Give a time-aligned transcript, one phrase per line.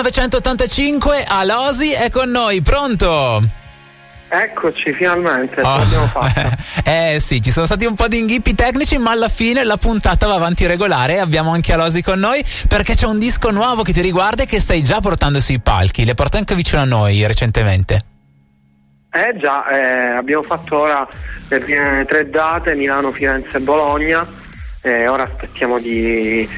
[0.00, 3.42] 1985 Alosi è con noi, pronto?
[4.28, 5.76] Eccoci, finalmente, oh.
[5.76, 6.56] l'abbiamo fatta.
[6.84, 10.26] eh sì, ci sono stati un po' di inghippi tecnici, ma alla fine la puntata
[10.26, 11.18] va avanti regolare.
[11.18, 14.58] Abbiamo anche Alosi con noi perché c'è un disco nuovo che ti riguarda e che
[14.58, 16.06] stai già portando sui palchi.
[16.06, 18.00] Le porta anche vicino a noi recentemente.
[19.12, 21.06] Eh già, eh, abbiamo fatto ora
[21.48, 24.26] le prime tre date, Milano, Firenze e Bologna.
[24.80, 26.48] E ora aspettiamo di eh,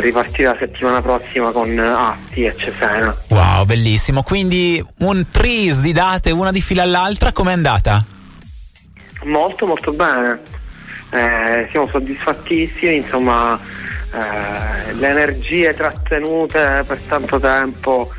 [0.00, 3.14] ripartire la settimana prossima con Atti e Cesena.
[3.28, 4.22] Wow, bellissimo.
[4.22, 8.04] Quindi un tris di date, una di fila all'altra, com'è andata?
[9.24, 10.40] Molto, molto bene.
[11.10, 13.58] Eh, siamo soddisfattissimi, insomma,
[14.12, 18.10] eh, le energie trattenute per tanto tempo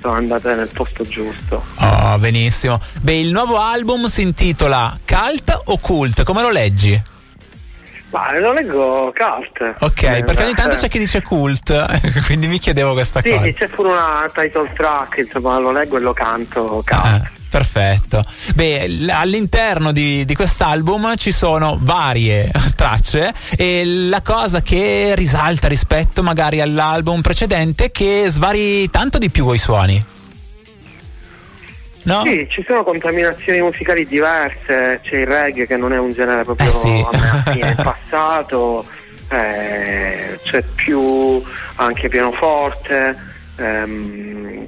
[0.00, 1.64] sono andate nel posto giusto.
[1.80, 2.80] Oh, benissimo.
[3.00, 6.22] Beh, il nuovo album si intitola Cult o Cult?
[6.22, 7.14] Come lo leggi?
[8.10, 9.74] Ma lo leggo cult.
[9.80, 11.72] Ok, eh, perché ogni tanto c'è chi dice cult,
[12.24, 13.44] quindi mi chiedevo questa sì, cosa.
[13.44, 16.92] Sì, c'è pure una title track, insomma, lo leggo e lo canto cult.
[16.92, 18.24] Ah, perfetto.
[18.54, 26.22] Beh, all'interno di, di quest'album ci sono varie tracce e la cosa che risalta rispetto
[26.22, 30.14] magari all'album precedente è che svari tanto di più i suoni.
[32.06, 32.22] No?
[32.24, 36.68] Sì, ci sono contaminazioni musicali diverse, c'è il reggae che non è un genere proprio
[36.68, 37.04] eh sì.
[37.04, 38.86] a me in passato,
[39.28, 41.42] eh, c'è più
[41.74, 43.16] anche pianoforte,
[43.56, 44.66] ehm,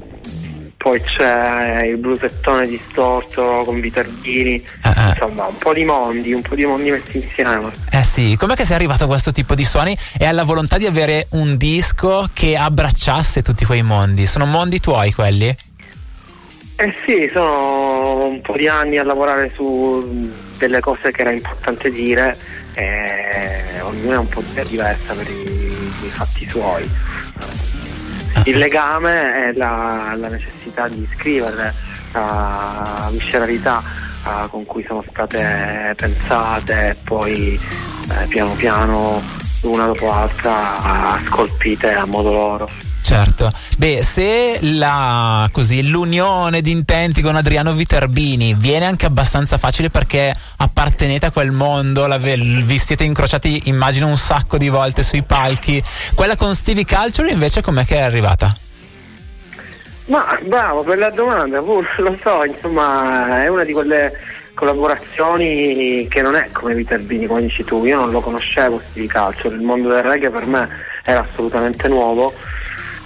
[0.76, 5.08] poi c'è il blusettone distorto con Viterbini, uh-huh.
[5.10, 7.70] insomma un po' di mondi, un po' di mondi messi insieme.
[7.92, 10.86] Eh sì, com'è che sei arrivato a questo tipo di suoni e alla volontà di
[10.86, 14.26] avere un disco che abbracciasse tutti quei mondi?
[14.26, 15.54] Sono mondi tuoi quelli?
[16.80, 21.90] Eh sì, sono un po' di anni a lavorare su delle cose che era importante
[21.90, 22.38] dire
[22.74, 26.88] e ognuno è un po' diversa per i, i fatti suoi.
[28.44, 31.74] Il legame è la, la necessità di scrivere,
[32.12, 33.82] la visceralità
[34.24, 39.20] uh, con cui sono state pensate e poi eh, piano piano
[39.62, 42.87] una dopo l'altra scolpite a modo loro.
[43.08, 49.88] Certo, beh, se la, così, l'unione di intenti con Adriano Viterbini viene anche abbastanza facile
[49.88, 55.82] perché appartenete a quel mondo, vi siete incrociati immagino un sacco di volte sui palchi,
[56.14, 58.54] quella con Stevie Culture invece com'è che è arrivata?
[60.08, 64.12] Ma bravo per la domanda, lo so, insomma è una di quelle
[64.52, 69.54] collaborazioni che non è come Viterbini, come dici tu, io non lo conoscevo Stevie Culture,
[69.54, 70.68] il mondo del reggae per me
[71.04, 72.34] era assolutamente nuovo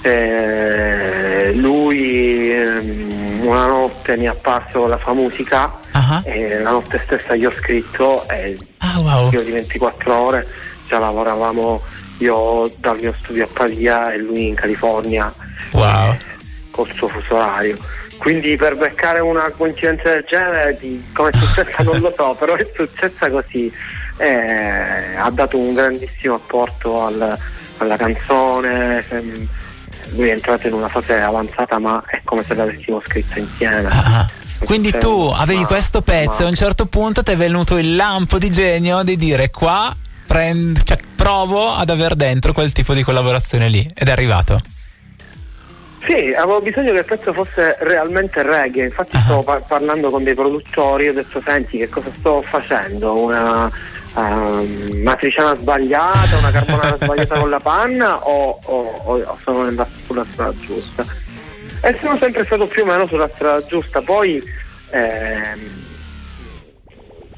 [0.03, 6.23] eh, lui ehm, una notte mi ha apparso la sua musica uh-huh.
[6.25, 9.31] e la notte stessa gli ho scritto e ah, wow.
[9.31, 10.47] io di 24 ore
[10.89, 11.81] già lavoravamo
[12.19, 15.33] io dal mio studio a Pavia e lui in California
[15.73, 16.13] wow.
[16.13, 16.19] eh,
[16.71, 17.77] col suo fuso orario
[18.19, 22.55] quindi per beccare una coincidenza del genere di, come è successa non lo so però
[22.55, 23.73] è successa così
[24.19, 27.39] eh, ha dato un grandissimo apporto al,
[27.79, 29.49] alla canzone ehm,
[30.17, 33.89] lui è entrato in una fase avanzata ma è come se l'avessimo scritto insieme.
[33.91, 34.29] Ah,
[34.65, 38.39] quindi tu avevi questo pezzo e a un certo punto ti è venuto il lampo
[38.39, 39.95] di genio di dire qua
[40.27, 44.61] prend, cioè, provo ad aver dentro quel tipo di collaborazione lì ed è arrivato.
[46.05, 49.23] Sì, avevo bisogno che il pezzo fosse realmente reggae, infatti uh-huh.
[49.23, 53.71] stavo par- parlando con dei produttori, ho detto senti che cosa sto facendo, una
[54.15, 60.25] uh, matriciana sbagliata, una carbonara sbagliata con la panna o, o, o sono andato sulla
[60.31, 61.05] strada giusta?
[61.85, 64.43] E sono sempre stato più o meno sulla strada giusta, poi
[64.91, 65.83] ehm,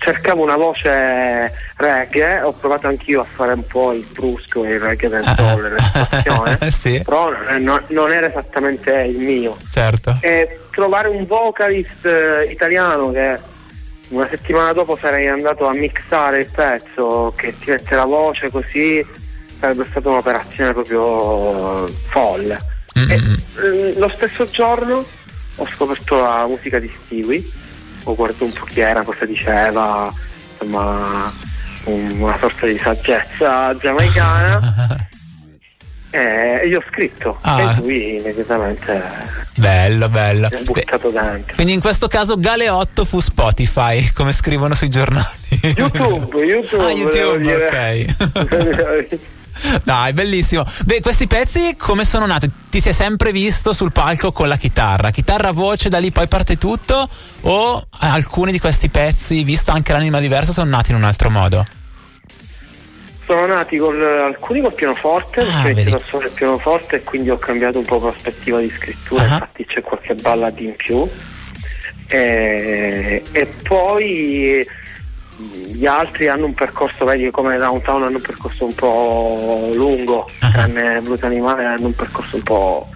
[0.05, 4.81] cercavo una voce reggae, ho provato anch'io a fare un po' il brusco e il
[4.81, 7.01] reggae del sole, l'espazione, sì.
[7.03, 9.57] però non, non, era esattamente il mio.
[9.71, 10.19] Certo.
[10.21, 13.39] E trovare un vocalist eh, italiano che
[14.09, 19.05] una settimana dopo sarei andato a mixare il pezzo che ti mette la voce così
[19.59, 22.73] sarebbe stata un'operazione proprio folle.
[22.95, 25.05] E, eh, lo stesso giorno
[25.57, 27.43] ho scoperto la musica di Stewie
[28.05, 30.13] ho guardato un po' chi era, cosa diceva
[30.53, 31.33] insomma
[31.85, 35.09] un, una sorta di saggezza giamaicana
[36.15, 37.61] e io ho scritto ah.
[37.61, 39.03] e lui immediatamente
[39.57, 44.75] bello bello mi ha buttato dentro quindi in questo caso Galeotto fu Spotify come scrivono
[44.75, 45.27] sui giornali
[45.77, 49.17] YouTube YouTube, ah, YouTube ok
[49.85, 50.65] Dai, bellissimo.
[50.85, 52.51] Beh, questi pezzi come sono nati?
[52.69, 55.11] Ti sei sempre visto sul palco con la chitarra?
[55.11, 57.09] Chitarra, voce, da lì poi parte tutto?
[57.43, 61.65] O alcuni di questi pezzi, visto anche l'anima diversa, sono nati in un altro modo?
[63.27, 66.03] Sono nati con alcuni col pianoforte, Ah, perché ho vedi.
[66.07, 69.33] suonare il pianoforte e quindi ho cambiato un po' prospettiva di scrittura, Ah.
[69.35, 71.09] infatti c'è qualche ballad in più.
[72.07, 74.67] E, e poi
[75.37, 75.43] mh,
[75.73, 80.51] gli altri hanno un percorso, vedi come Downtown hanno un percorso un po' lungo, Ah.
[80.51, 82.89] tranne Blues Animale hanno un percorso un po'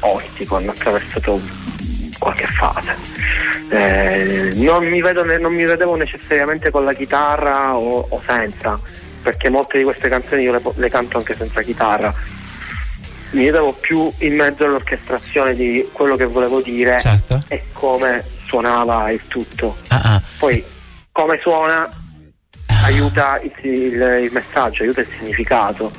[0.00, 1.40] ostico, hanno attraversato
[2.18, 2.96] qualche fase.
[3.70, 8.78] Eh, non, mi vedo non mi vedevo necessariamente con la chitarra o, o senza,
[9.24, 12.12] perché molte di queste canzoni io le, le canto anche senza chitarra.
[13.30, 17.42] Mi vedevo più in mezzo all'orchestrazione di quello che volevo dire Certo.
[17.48, 19.76] e come suonava il tutto.
[19.88, 20.22] Ah, ah.
[20.38, 20.62] Poi
[21.10, 21.90] come suona
[22.84, 25.90] aiuta il, il- il messaggio, aiuta il significato.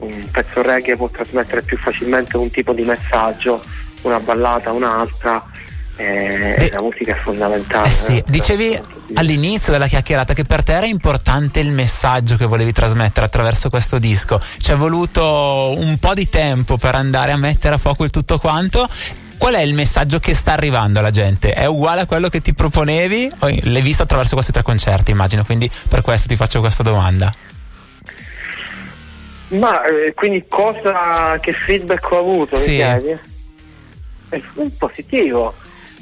[0.00, 3.60] Un pezzo reggae può trasmettere più facilmente un tipo di messaggio,
[4.02, 5.42] una ballata un'altra.
[5.96, 7.86] E Beh, la musica è fondamentale.
[7.88, 8.80] Eh sì, eh, dicevi
[9.14, 13.98] all'inizio della chiacchierata che per te era importante il messaggio che volevi trasmettere attraverso questo
[13.98, 14.40] disco.
[14.58, 18.38] Ci è voluto un po' di tempo per andare a mettere a fuoco il tutto
[18.38, 18.88] quanto.
[19.38, 21.52] Qual è il messaggio che sta arrivando alla gente?
[21.52, 23.30] È uguale a quello che ti proponevi?
[23.62, 27.32] L'hai visto attraverso questi tre concerti, immagino, quindi per questo ti faccio questa domanda.
[29.48, 32.56] Ma eh, quindi cosa, che feedback ho avuto?
[32.56, 32.74] mi Sì.
[32.76, 33.18] chiedi?
[34.30, 34.40] È
[34.78, 35.54] positivo,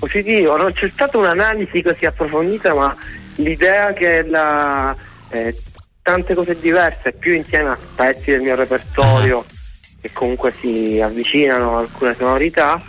[0.03, 2.97] positivo, non c'è stata un'analisi così approfondita, ma
[3.37, 4.95] l'idea che la,
[5.31, 5.57] eh,
[6.03, 9.45] tante cose diverse, più insieme a pezzi del mio repertorio
[10.01, 12.83] che comunque si avvicinano a alcune sonorità,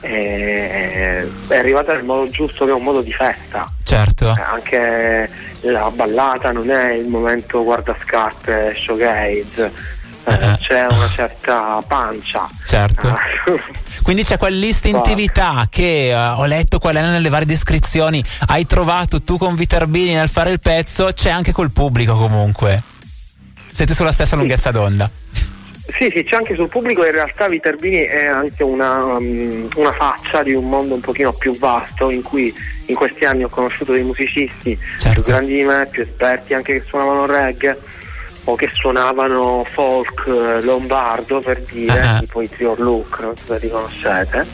[0.00, 3.64] eh, è arrivata nel modo giusto, che è un modo di festa.
[3.84, 4.34] Certo.
[4.36, 5.30] Eh, Anche
[5.60, 9.70] la ballata non è il momento guardascarpe showgaze,
[10.26, 12.48] eh, c'è una certa pancia.
[12.66, 13.16] Certo.
[14.02, 19.38] Quindi c'è quell'istintività che eh, ho letto qual è nelle varie descrizioni, hai trovato tu
[19.38, 22.82] con Viterbini nel fare il pezzo, c'è anche col pubblico comunque.
[23.70, 25.10] Siete sulla stessa lunghezza d'onda.
[25.96, 30.42] Sì, sì, c'è anche sul pubblico, in realtà Viterbini è anche una, um, una faccia
[30.42, 32.52] di un mondo un pochino più vasto in cui
[32.86, 35.22] in questi anni ho conosciuto dei musicisti Certo.
[35.22, 37.78] più grandi di me, più esperti anche che suonavano reggae
[38.48, 42.18] o che suonavano folk eh, lombardo per dire, Ah.
[42.20, 44.46] tipo i Trio Look, non so se li conoscete.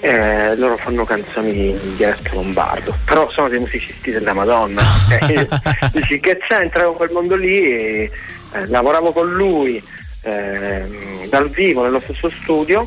[0.00, 4.82] Eh, loro fanno canzoni in dialetto lombardo, però sono dei musicisti della Madonna.
[5.20, 5.48] Eh,
[5.92, 7.58] Dici che c'entra con quel mondo lì?
[7.60, 8.10] E,
[8.52, 9.82] eh, lavoravo con lui
[10.22, 12.86] ehm, dal vivo nello stesso studio,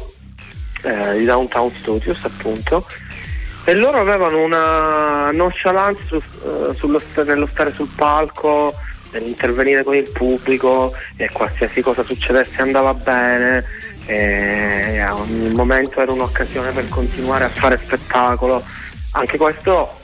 [0.83, 2.85] eh, di Downtown Studios appunto,
[3.65, 8.73] e loro avevano una nonchalance su- eh, sullo nello stare sul palco,
[9.11, 13.63] nell'intervenire con il pubblico e qualsiasi cosa succedesse andava bene.
[14.05, 18.63] E a ogni momento era un'occasione per continuare a fare spettacolo.
[19.13, 19.99] Anche questo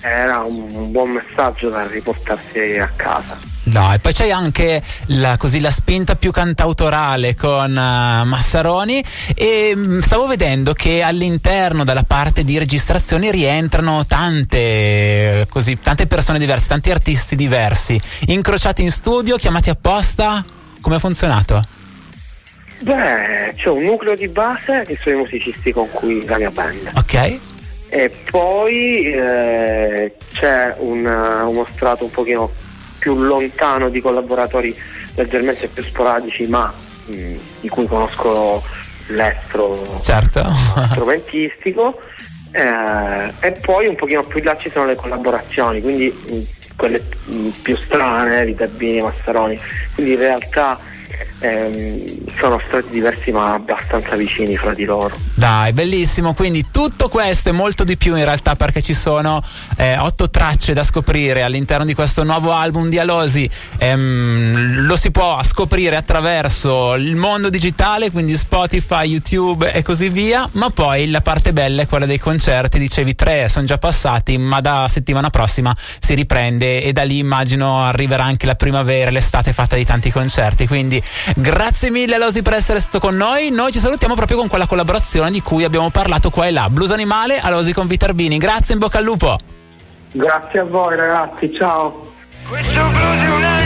[0.00, 3.55] era un buon messaggio da riportarsi a casa.
[3.68, 9.02] Dai, poi c'hai anche la, così, la spinta più cantautorale con eh, Massaroni
[9.34, 16.38] e mh, stavo vedendo che all'interno della parte di registrazioni rientrano tante, così, tante persone
[16.38, 20.44] diverse, tanti artisti diversi, incrociati in studio, chiamati apposta.
[20.80, 21.60] Come ha funzionato?
[22.82, 26.92] Beh, c'è un nucleo di base che sono i musicisti con cui la mia band.
[26.94, 27.40] Ok?
[27.88, 32.52] E poi eh, c'è un, eh, uno strato un pochino
[33.06, 34.76] più lontano di collaboratori
[35.14, 36.72] leggermente più sporadici, ma
[37.06, 38.60] mh, di cui conosco
[39.08, 40.44] l'estro Certo.
[40.90, 42.00] strumentistico.
[42.50, 47.00] eh, e poi un pochino più in là ci sono le collaborazioni, quindi mh, quelle
[47.26, 49.56] mh, più strane di Dabbini e Massaroni.
[49.94, 50.76] Quindi in realtà
[51.38, 55.14] ehm, sono stati diversi ma abbastanza vicini fra di loro.
[55.34, 56.34] Dai, bellissimo.
[56.34, 59.42] Quindi tutto questo e molto di più in realtà perché ci sono
[59.76, 63.48] eh, otto tracce da scoprire all'interno di questo nuovo album di Alosi.
[63.78, 70.48] Ehm, lo si può scoprire attraverso il mondo digitale, quindi Spotify, YouTube e così via.
[70.52, 72.78] Ma poi la parte bella è quella dei concerti.
[72.78, 77.82] Dicevi tre sono già passati, ma da settimana prossima si riprende e da lì immagino
[77.82, 80.66] arriverà anche la primavera, l'estate fatta di tanti concerti.
[80.66, 80.95] Quindi
[81.36, 83.50] grazie mille Alosi per essere stato con noi.
[83.50, 86.68] Noi ci salutiamo proprio con quella collaborazione di cui abbiamo parlato qua e là.
[86.68, 88.38] Blues Animale, Alosi con Viterbini.
[88.38, 89.38] Grazie, in bocca al lupo.
[90.12, 92.12] Grazie a voi ragazzi, ciao!
[92.48, 93.65] Questo blues è